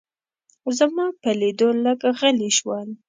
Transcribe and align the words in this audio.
زما 0.77 1.05
په 1.21 1.29
لیدو 1.39 1.69
لږ 1.83 1.99
غلي 2.19 2.49
شول. 2.57 2.87